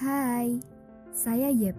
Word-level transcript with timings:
Hai, 0.00 0.56
saya 1.12 1.52
Yep, 1.52 1.76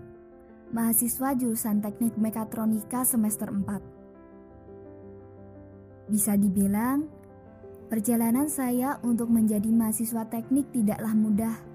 mahasiswa 0.77 1.33
jurusan 1.33 1.81
Teknik 1.81 2.13
Mekatronika 2.21 3.01
semester 3.01 3.49
4. 3.49 6.05
Bisa 6.05 6.37
dibilang, 6.37 7.09
perjalanan 7.89 8.45
saya 8.45 9.01
untuk 9.01 9.33
menjadi 9.33 9.65
mahasiswa 9.73 10.21
teknik 10.29 10.69
tidaklah 10.69 11.17
mudah. 11.17 11.65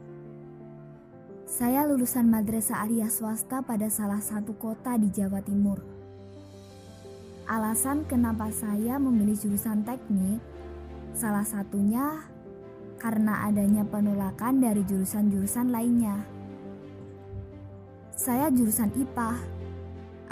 Saya 1.51 1.83
lulusan 1.83 2.31
madrasah 2.31 2.79
aliyah 2.79 3.11
swasta 3.11 3.67
pada 3.67 3.91
salah 3.91 4.23
satu 4.23 4.55
kota 4.55 4.95
di 5.03 5.11
Jawa 5.11 5.43
Timur. 5.43 5.83
Alasan 7.51 8.07
kenapa 8.07 8.55
saya 8.55 9.03
memilih 9.03 9.35
jurusan 9.35 9.83
teknik, 9.83 10.39
salah 11.11 11.43
satunya 11.43 12.23
karena 13.03 13.51
adanya 13.51 13.83
penolakan 13.83 14.63
dari 14.63 14.87
jurusan-jurusan 14.87 15.75
lainnya. 15.75 16.36
Saya 18.17 18.49
jurusan 18.49 18.89
IPA. 18.97 19.37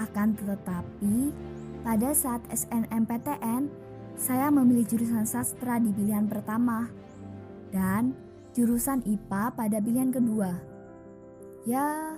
Akan 0.01 0.33
tetapi, 0.41 1.30
pada 1.84 2.16
saat 2.16 2.41
SNMPTN, 2.48 3.69
saya 4.16 4.48
memilih 4.48 4.88
jurusan 4.88 5.29
sastra 5.29 5.77
di 5.77 5.92
pilihan 5.92 6.25
pertama 6.25 6.89
dan 7.69 8.16
jurusan 8.56 9.05
IPA 9.05 9.52
pada 9.52 9.78
pilihan 9.84 10.09
kedua. 10.09 10.56
Ya, 11.69 12.16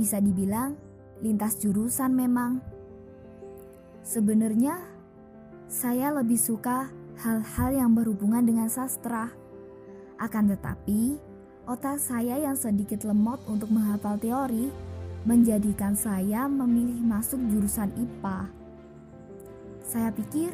bisa 0.00 0.16
dibilang 0.16 0.80
lintas 1.20 1.60
jurusan 1.60 2.16
memang. 2.16 2.64
Sebenarnya, 4.00 4.80
saya 5.68 6.08
lebih 6.16 6.40
suka 6.40 6.88
hal-hal 7.20 7.70
yang 7.76 7.92
berhubungan 7.92 8.48
dengan 8.48 8.72
sastra. 8.72 9.28
Akan 10.16 10.48
tetapi, 10.48 11.29
Otak 11.70 12.02
saya 12.02 12.34
yang 12.34 12.58
sedikit 12.58 13.06
lemot 13.06 13.38
untuk 13.46 13.70
menghafal 13.70 14.18
teori 14.18 14.74
menjadikan 15.22 15.94
saya 15.94 16.50
memilih 16.50 16.98
masuk 16.98 17.38
jurusan 17.46 17.94
IPA. 17.94 18.50
Saya 19.86 20.10
pikir 20.10 20.50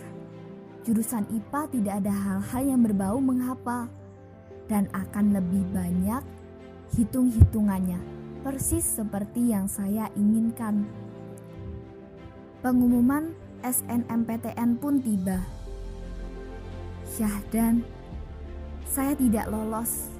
jurusan 0.85 1.25
IPA 1.33 1.73
tidak 1.73 1.95
ada 2.05 2.13
hal-hal 2.13 2.63
yang 2.69 2.85
berbau 2.85 3.17
menghafal 3.17 3.89
dan 4.69 4.93
akan 4.93 5.33
lebih 5.33 5.65
banyak 5.73 6.21
hitung-hitungannya, 6.93 7.97
persis 8.45 8.85
seperti 8.85 9.57
yang 9.57 9.73
saya 9.73 10.13
inginkan. 10.21 10.85
Pengumuman 12.61 13.33
SNMPTN 13.65 14.77
pun 14.77 15.01
tiba. 15.01 15.41
Syahdan, 17.09 17.81
saya 18.85 19.17
tidak 19.17 19.49
lolos. 19.49 20.16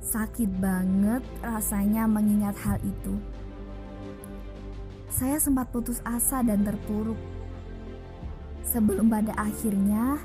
Sakit 0.00 0.48
banget 0.60 1.20
rasanya 1.44 2.08
mengingat 2.08 2.56
hal 2.64 2.80
itu. 2.80 3.20
Saya 5.12 5.36
sempat 5.36 5.68
putus 5.68 6.00
asa 6.08 6.40
dan 6.40 6.64
terpuruk. 6.64 7.20
Sebelum 8.64 9.12
pada 9.12 9.36
akhirnya, 9.36 10.16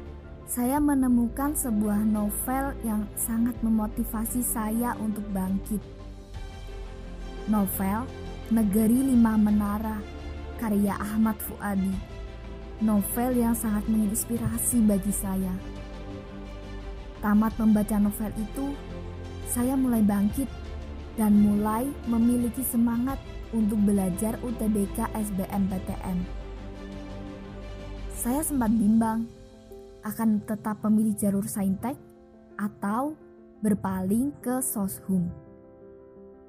saya 0.45 0.79
menemukan 0.79 1.57
sebuah 1.57 2.05
novel 2.05 2.71
yang 2.85 3.03
sangat 3.19 3.57
memotivasi 3.59 4.45
saya 4.45 4.95
untuk 5.01 5.25
bangkit. 5.35 5.81
Novel 7.51 8.05
Negeri 8.53 9.11
Lima 9.11 9.35
Menara 9.35 9.99
karya 10.61 10.95
Ahmad 10.95 11.35
Fuadi. 11.43 11.93
Novel 12.79 13.41
yang 13.41 13.57
sangat 13.57 13.89
menginspirasi 13.89 14.85
bagi 14.85 15.11
saya. 15.11 15.51
Tamat 17.25 17.57
membaca 17.57 17.97
novel 17.97 18.31
itu, 18.37 18.65
saya 19.49 19.77
mulai 19.77 20.01
bangkit 20.01 20.49
dan 21.15 21.37
mulai 21.37 21.87
memiliki 22.09 22.65
semangat 22.65 23.21
untuk 23.55 23.79
belajar 23.85 24.35
UTBK 24.43 25.11
SBMPTN. 25.15 26.17
Saya 28.11 28.41
sempat 28.41 28.73
bimbang 28.73 29.29
akan 30.01 30.41
tetap 30.43 30.81
memilih 30.85 31.13
jalur 31.15 31.45
saintek 31.45 31.95
atau 32.57 33.13
berpaling 33.61 34.33
ke 34.41 34.59
soshum. 34.59 35.29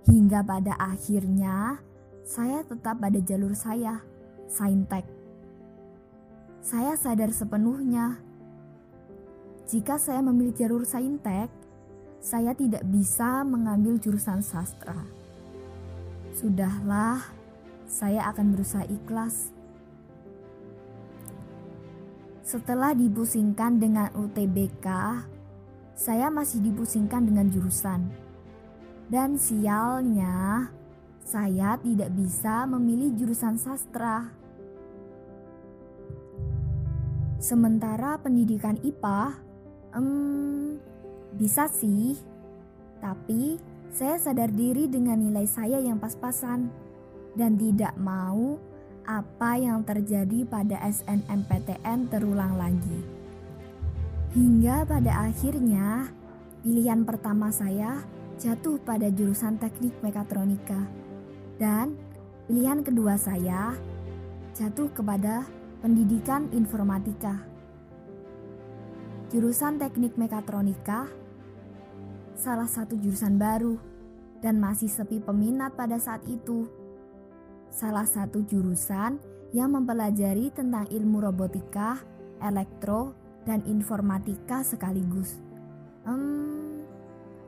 Hingga 0.07 0.43
pada 0.47 0.75
akhirnya 0.79 1.83
saya 2.27 2.63
tetap 2.67 2.99
pada 2.99 3.19
jalur 3.23 3.55
saya, 3.55 4.03
saintek. 4.51 5.07
Saya 6.65 6.99
sadar 6.99 7.31
sepenuhnya 7.31 8.19
jika 9.67 9.99
saya 9.99 10.23
memilih 10.23 10.55
jalur 10.55 10.83
saintek, 10.87 11.51
saya 12.27 12.51
tidak 12.59 12.83
bisa 12.91 13.47
mengambil 13.47 14.03
jurusan 14.03 14.43
sastra. 14.43 14.99
Sudahlah, 16.35 17.23
saya 17.87 18.27
akan 18.35 18.51
berusaha 18.51 18.83
ikhlas. 18.91 19.55
Setelah 22.43 22.99
dipusingkan 22.99 23.79
dengan 23.79 24.11
UTBK, 24.11 24.87
saya 25.95 26.27
masih 26.27 26.67
dipusingkan 26.67 27.31
dengan 27.31 27.47
jurusan. 27.47 28.11
Dan 29.07 29.39
sialnya, 29.39 30.67
saya 31.23 31.79
tidak 31.79 32.11
bisa 32.11 32.67
memilih 32.67 33.15
jurusan 33.15 33.55
sastra. 33.55 34.35
Sementara 37.39 38.19
pendidikan 38.19 38.83
IPA, 38.83 39.23
hmm, 39.95 40.96
bisa 41.37 41.69
sih, 41.69 42.17
tapi 42.99 43.61
saya 43.93 44.17
sadar 44.17 44.49
diri 44.53 44.89
dengan 44.89 45.21
nilai 45.21 45.45
saya 45.45 45.81
yang 45.81 46.01
pas-pasan 46.01 46.69
dan 47.37 47.61
tidak 47.61 47.93
mau 48.01 48.57
apa 49.07 49.61
yang 49.61 49.87
terjadi 49.87 50.43
pada 50.49 50.81
SNMPTN 50.83 52.11
terulang 52.11 52.59
lagi. 52.59 53.01
Hingga 54.35 54.85
pada 54.85 55.31
akhirnya, 55.31 56.11
pilihan 56.61 57.07
pertama 57.07 57.49
saya 57.49 58.03
jatuh 58.37 58.77
pada 58.85 59.09
jurusan 59.09 59.57
teknik 59.57 59.97
mekatronika. 60.05 60.85
Dan 61.57 61.97
pilihan 62.45 62.85
kedua 62.85 63.17
saya 63.17 63.73
jatuh 64.53 64.93
kepada 64.93 65.47
pendidikan 65.81 66.51
informatika. 66.53 67.41
Jurusan 69.33 69.81
teknik 69.81 70.19
mekatronika 70.21 71.09
salah 72.37 72.69
satu 72.69 72.95
jurusan 73.01 73.41
baru 73.41 73.81
dan 74.45 74.61
masih 74.61 74.93
sepi 74.93 75.19
peminat 75.19 75.73
pada 75.75 75.97
saat 75.97 76.23
itu. 76.29 76.69
Salah 77.73 78.05
satu 78.05 78.45
jurusan 78.45 79.19
yang 79.57 79.73
mempelajari 79.73 80.53
tentang 80.53 80.87
ilmu 80.93 81.25
robotika, 81.25 81.99
elektro, 82.39 83.17
dan 83.49 83.65
informatika 83.65 84.61
sekaligus. 84.61 85.41
Hmm, 86.05 86.85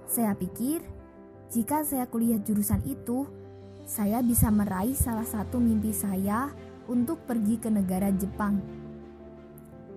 saya 0.09 0.32
pikir 0.34 0.81
jika 1.49 1.81
saya 1.81 2.05
kuliah 2.09 2.41
jurusan 2.41 2.84
itu, 2.84 3.25
saya 3.88 4.20
bisa 4.20 4.53
meraih 4.53 4.93
salah 4.93 5.25
satu 5.25 5.56
mimpi 5.56 5.97
saya 5.97 6.53
untuk 6.88 7.25
pergi 7.25 7.56
ke 7.56 7.72
negara 7.72 8.12
Jepang. 8.12 8.60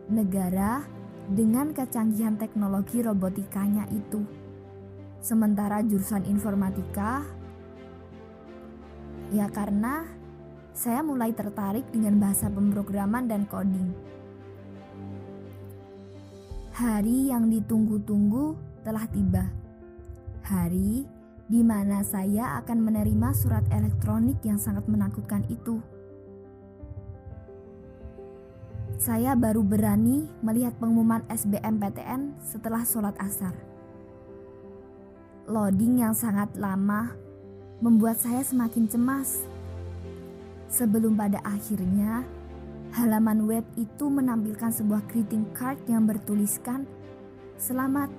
Negara 0.07 0.83
dengan 1.27 1.75
kecanggihan 1.75 2.39
teknologi 2.39 3.03
robotikanya 3.03 3.87
itu. 3.91 4.40
Sementara 5.21 5.85
jurusan 5.85 6.25
informatika, 6.25 7.21
ya 9.29 9.45
karena 9.53 10.09
saya 10.73 11.05
mulai 11.05 11.29
tertarik 11.29 11.85
dengan 11.93 12.17
bahasa 12.17 12.49
pemrograman 12.49 13.29
dan 13.29 13.45
coding. 13.45 13.93
Hari 16.73 17.29
yang 17.29 17.53
ditunggu-tunggu 17.53 18.57
telah 18.81 19.05
tiba. 19.13 19.45
Hari 20.41 21.05
di 21.45 21.61
mana 21.61 22.01
saya 22.01 22.57
akan 22.63 22.81
menerima 22.81 23.29
surat 23.37 23.61
elektronik 23.69 24.41
yang 24.41 24.57
sangat 24.57 24.89
menakutkan 24.89 25.45
itu. 25.53 25.77
Saya 28.97 29.37
baru 29.37 29.61
berani 29.61 30.25
melihat 30.41 30.73
pengumuman 30.81 31.21
SBMPTN 31.29 32.41
setelah 32.41 32.81
sholat 32.81 33.13
asar. 33.21 33.70
Loading 35.51 35.99
yang 35.99 36.15
sangat 36.15 36.55
lama 36.55 37.11
membuat 37.83 38.15
saya 38.23 38.39
semakin 38.39 38.87
cemas. 38.87 39.43
Sebelum 40.71 41.19
pada 41.19 41.43
akhirnya, 41.43 42.23
halaman 42.95 43.43
web 43.43 43.67
itu 43.75 44.07
menampilkan 44.07 44.71
sebuah 44.71 45.03
greeting 45.11 45.43
card 45.51 45.75
yang 45.91 46.07
bertuliskan 46.07 46.87
Selamat, 47.61 48.09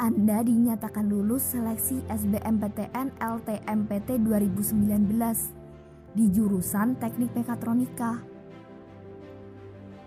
Anda 0.00 0.40
dinyatakan 0.40 1.10
lulus 1.10 1.52
seleksi 1.52 2.00
SBMPTN 2.08 3.12
LTMPT 3.20 4.24
2019 4.24 5.10
di 6.16 6.32
jurusan 6.32 6.96
Teknik 6.96 7.36
Mekatronika. 7.36 8.24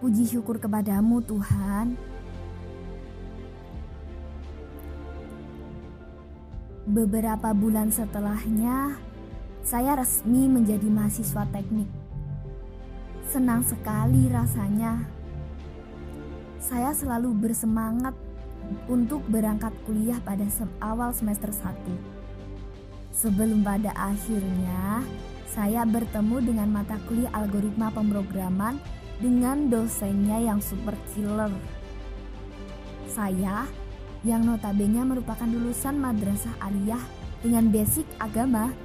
Puji 0.01 0.25
syukur 0.25 0.57
kepadamu 0.57 1.21
Tuhan 1.21 2.16
Beberapa 6.87 7.51
bulan 7.51 7.91
setelahnya, 7.91 8.95
saya 9.59 9.99
resmi 9.99 10.47
menjadi 10.47 10.87
mahasiswa 10.87 11.43
teknik. 11.51 11.91
Senang 13.27 13.59
sekali 13.67 14.31
rasanya. 14.31 15.03
Saya 16.63 16.95
selalu 16.95 17.35
bersemangat 17.43 18.15
untuk 18.87 19.19
berangkat 19.27 19.75
kuliah 19.83 20.15
pada 20.23 20.47
awal 20.79 21.11
semester 21.11 21.51
1. 21.51 21.75
Sebelum 23.11 23.67
pada 23.67 23.91
akhirnya 23.91 25.03
saya 25.51 25.83
bertemu 25.83 26.39
dengan 26.39 26.71
mata 26.71 26.95
kuliah 27.11 27.35
algoritma 27.35 27.91
pemrograman 27.91 28.79
dengan 29.19 29.67
dosennya 29.67 30.39
yang 30.39 30.63
super 30.63 30.95
killer. 31.11 31.51
Saya 33.11 33.67
yang 34.27 34.43
notabene 34.43 34.99
merupakan 35.07 35.47
lulusan 35.47 35.95
madrasah 35.95 36.51
aliyah 36.59 36.99
dengan 37.39 37.71
basic 37.71 38.03
agama 38.19 38.75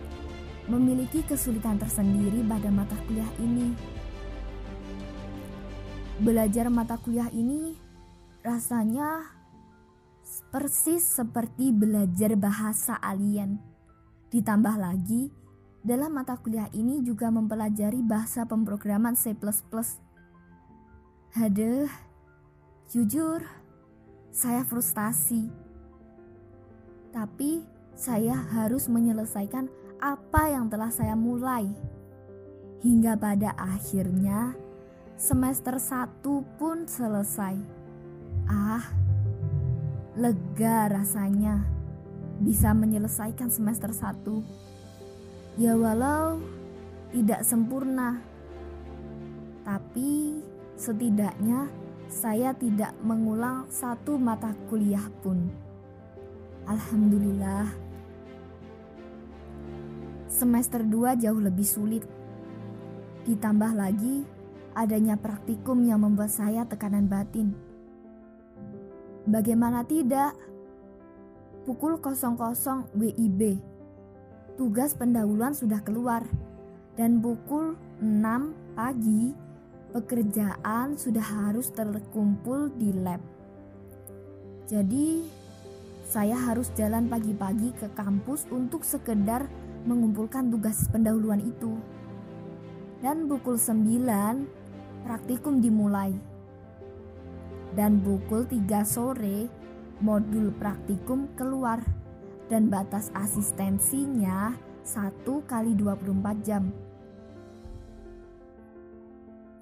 memiliki 0.70 1.26
kesulitan 1.26 1.82
tersendiri 1.82 2.46
pada 2.46 2.70
mata 2.70 2.94
kuliah 3.10 3.26
ini. 3.42 3.74
Belajar 6.22 6.70
mata 6.70 6.94
kuliah 7.02 7.26
ini 7.34 7.74
rasanya 8.46 9.26
persis 10.54 11.02
seperti 11.02 11.74
belajar 11.74 12.38
bahasa 12.38 12.94
alien. 13.02 13.58
Ditambah 14.30 14.78
lagi, 14.78 15.34
dalam 15.82 16.14
mata 16.14 16.38
kuliah 16.38 16.70
ini 16.70 17.02
juga 17.02 17.26
mempelajari 17.34 17.98
bahasa 18.06 18.46
pemrograman 18.46 19.18
C++. 19.18 19.34
Haduh, 21.34 21.90
jujur, 22.86 23.42
saya 24.32 24.64
frustasi. 24.64 25.52
Tapi 27.12 27.60
saya 27.92 28.32
harus 28.32 28.88
menyelesaikan 28.88 29.68
apa 30.00 30.48
yang 30.48 30.72
telah 30.72 30.88
saya 30.88 31.12
mulai. 31.12 31.68
Hingga 32.80 33.14
pada 33.20 33.54
akhirnya 33.54 34.56
semester 35.20 35.76
satu 35.76 36.42
pun 36.56 36.88
selesai. 36.88 37.54
Ah, 38.48 38.82
lega 40.16 40.90
rasanya 40.90 41.62
bisa 42.40 42.72
menyelesaikan 42.72 43.52
semester 43.52 43.92
satu. 43.92 44.42
Ya 45.60 45.76
walau 45.76 46.40
tidak 47.12 47.44
sempurna, 47.44 48.24
tapi 49.68 50.40
setidaknya 50.80 51.68
saya 52.12 52.52
tidak 52.52 52.92
mengulang 53.00 53.64
satu 53.72 54.20
mata 54.20 54.52
kuliah 54.68 55.08
pun. 55.24 55.48
Alhamdulillah. 56.68 57.72
Semester 60.28 60.84
2 60.84 61.16
jauh 61.24 61.40
lebih 61.40 61.64
sulit. 61.64 62.04
Ditambah 63.24 63.72
lagi 63.72 64.28
adanya 64.76 65.16
praktikum 65.16 65.80
yang 65.88 66.04
membuat 66.04 66.28
saya 66.28 66.68
tekanan 66.68 67.08
batin. 67.08 67.56
Bagaimana 69.24 69.80
tidak? 69.88 70.36
Pukul 71.64 71.96
00 71.96 72.92
WIB. 72.92 73.56
Tugas 74.60 74.92
pendahuluan 74.92 75.56
sudah 75.56 75.80
keluar 75.80 76.28
dan 76.92 77.24
pukul 77.24 77.72
6 78.04 78.76
pagi 78.76 79.32
pekerjaan 79.92 80.96
sudah 80.96 81.22
harus 81.22 81.68
terkumpul 81.70 82.72
di 82.74 82.90
lab. 82.96 83.20
Jadi, 84.66 85.20
saya 86.08 86.36
harus 86.36 86.72
jalan 86.72 87.12
pagi-pagi 87.12 87.76
ke 87.76 87.92
kampus 87.92 88.48
untuk 88.48 88.84
sekedar 88.84 89.48
mengumpulkan 89.84 90.48
tugas 90.48 90.88
pendahuluan 90.88 91.44
itu. 91.44 91.76
Dan 93.04 93.28
pukul 93.28 93.60
9, 93.60 95.04
praktikum 95.04 95.60
dimulai. 95.60 96.16
Dan 97.76 98.00
pukul 98.00 98.48
3 98.48 98.84
sore, 98.84 99.48
modul 100.00 100.52
praktikum 100.56 101.28
keluar 101.36 101.80
dan 102.48 102.68
batas 102.68 103.08
asistensinya 103.16 104.56
1 104.84 105.24
kali 105.48 105.72
24 105.78 106.42
jam 106.44 106.68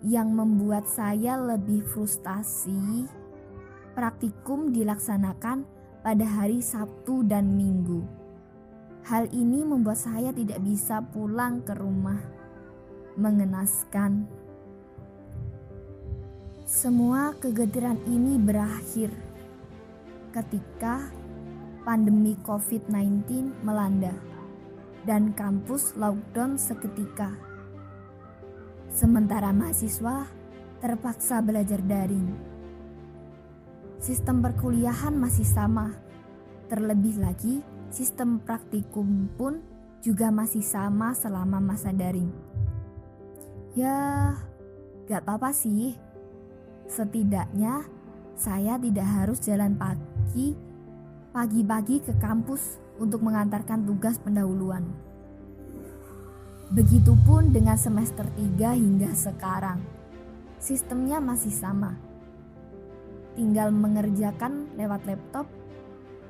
yang 0.01 0.33
membuat 0.33 0.89
saya 0.89 1.37
lebih 1.37 1.85
frustasi, 1.85 3.05
praktikum 3.93 4.73
dilaksanakan 4.73 5.69
pada 6.01 6.25
hari 6.25 6.65
Sabtu 6.65 7.21
dan 7.29 7.53
Minggu. 7.53 8.01
Hal 9.05 9.29
ini 9.33 9.65
membuat 9.65 10.01
saya 10.01 10.33
tidak 10.33 10.61
bisa 10.65 11.05
pulang 11.05 11.61
ke 11.65 11.77
rumah. 11.77 12.21
Mengenaskan. 13.21 14.25
Semua 16.65 17.35
kegetiran 17.37 17.99
ini 18.07 18.39
berakhir 18.39 19.11
ketika 20.31 21.11
pandemi 21.83 22.39
COVID-19 22.47 23.51
melanda 23.67 24.15
dan 25.03 25.35
kampus 25.35 25.99
lockdown 25.99 26.55
seketika. 26.55 27.50
Sementara 28.91 29.55
mahasiswa 29.55 30.27
terpaksa 30.83 31.39
belajar 31.39 31.79
daring. 31.87 32.27
Sistem 34.03 34.43
perkuliahan 34.43 35.15
masih 35.15 35.47
sama. 35.47 35.95
Terlebih 36.67 37.23
lagi, 37.23 37.63
sistem 37.95 38.43
praktikum 38.43 39.31
pun 39.39 39.63
juga 40.03 40.35
masih 40.35 40.65
sama 40.65 41.15
selama 41.15 41.63
masa 41.63 41.95
daring. 41.95 42.33
Ya, 43.79 44.35
gak 45.07 45.23
apa-apa 45.23 45.55
sih. 45.55 45.95
Setidaknya 46.91 47.87
saya 48.35 48.75
tidak 48.81 49.07
harus 49.07 49.39
jalan 49.39 49.79
pagi 49.79 50.59
pagi-pagi 51.31 52.03
ke 52.03 52.11
kampus 52.19 52.83
untuk 52.99 53.23
mengantarkan 53.23 53.87
tugas 53.87 54.19
pendahuluan. 54.19 55.10
Begitupun 56.71 57.51
dengan 57.51 57.75
semester 57.75 58.23
3 58.39 58.79
hingga 58.79 59.11
sekarang. 59.11 59.83
Sistemnya 60.63 61.19
masih 61.19 61.51
sama. 61.51 61.99
Tinggal 63.35 63.75
mengerjakan 63.75 64.71
lewat 64.79 65.03
laptop 65.03 65.51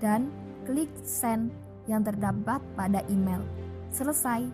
dan 0.00 0.32
klik 0.64 0.88
send 1.04 1.52
yang 1.84 2.00
terdapat 2.00 2.56
pada 2.72 3.04
email. 3.12 3.44
Selesai. 3.92 4.48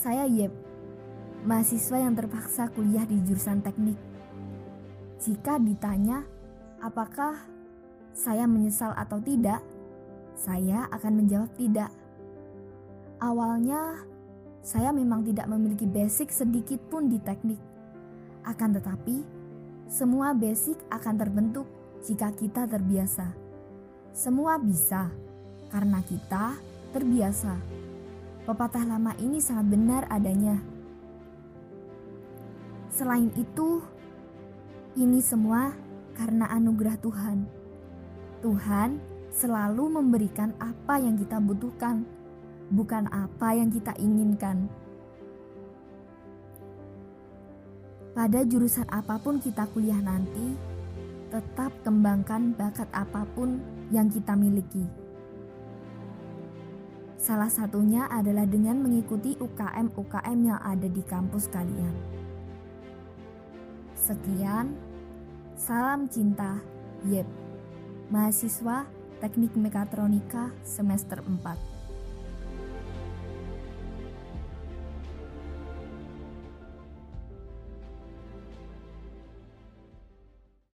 Saya 0.00 0.24
Yep, 0.24 0.52
mahasiswa 1.44 2.00
yang 2.00 2.16
terpaksa 2.16 2.72
kuliah 2.72 3.04
di 3.04 3.20
jurusan 3.28 3.60
teknik. 3.60 4.00
Jika 5.20 5.60
ditanya 5.60 6.24
apakah 6.80 7.36
saya 8.16 8.48
menyesal 8.48 8.96
atau 8.96 9.20
tidak, 9.20 9.60
saya 10.32 10.88
akan 10.96 11.12
menjawab 11.12 11.52
tidak 11.60 11.92
Awalnya, 13.18 13.98
saya 14.62 14.94
memang 14.94 15.26
tidak 15.26 15.50
memiliki 15.50 15.90
basic 15.90 16.30
sedikit 16.30 16.78
pun 16.86 17.10
di 17.10 17.18
teknik. 17.18 17.58
Akan 18.46 18.70
tetapi, 18.70 19.26
semua 19.90 20.30
basic 20.38 20.78
akan 20.86 21.14
terbentuk 21.18 21.66
jika 22.06 22.30
kita 22.30 22.70
terbiasa. 22.70 23.34
Semua 24.14 24.54
bisa 24.62 25.10
karena 25.74 25.98
kita 26.06 26.54
terbiasa. 26.94 27.58
Pepatah 28.46 28.86
lama 28.86 29.10
ini 29.18 29.42
sangat 29.42 29.66
benar 29.66 30.02
adanya. 30.06 30.62
Selain 32.94 33.34
itu, 33.34 33.82
ini 34.94 35.18
semua 35.18 35.74
karena 36.14 36.46
anugerah 36.54 36.94
Tuhan. 37.02 37.38
Tuhan 38.46 39.02
selalu 39.34 39.98
memberikan 39.98 40.54
apa 40.62 41.02
yang 41.02 41.18
kita 41.18 41.42
butuhkan 41.42 42.06
bukan 42.68 43.08
apa 43.08 43.56
yang 43.56 43.72
kita 43.72 43.96
inginkan. 43.96 44.68
Pada 48.12 48.42
jurusan 48.42 48.88
apa 48.90 49.16
pun 49.22 49.38
kita 49.38 49.68
kuliah 49.70 50.00
nanti, 50.02 50.58
tetap 51.30 51.70
kembangkan 51.84 52.56
bakat 52.56 52.88
apa 52.90 53.22
pun 53.36 53.62
yang 53.94 54.10
kita 54.10 54.34
miliki. 54.34 54.82
Salah 57.18 57.50
satunya 57.50 58.06
adalah 58.08 58.46
dengan 58.46 58.78
mengikuti 58.78 59.34
UKM-UKM 59.36 60.38
yang 60.38 60.60
ada 60.62 60.86
di 60.86 61.02
kampus 61.02 61.50
kalian. 61.50 61.94
Sekian, 63.98 64.72
salam 65.58 66.06
cinta, 66.06 66.62
Yep, 67.06 67.26
mahasiswa 68.10 68.86
Teknik 69.18 69.54
Mekatronika 69.58 70.54
semester 70.62 71.22
4. 71.22 71.67